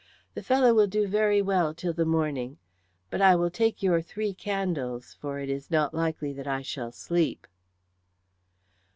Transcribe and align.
The 0.33 0.41
fellow 0.41 0.73
will 0.73 0.87
do 0.87 1.05
very 1.07 1.43
well 1.43 1.75
till 1.75 1.93
the 1.93 2.07
morning. 2.07 2.57
But 3.11 3.21
I 3.21 3.35
will 3.35 3.51
take 3.51 3.83
your 3.83 4.01
three 4.01 4.33
candles, 4.33 5.13
for 5.13 5.37
it 5.37 5.47
is 5.47 5.69
not 5.69 5.93
likely 5.93 6.33
that 6.33 6.47
I 6.47 6.63
shall 6.63 6.91
sleep." 6.91 7.45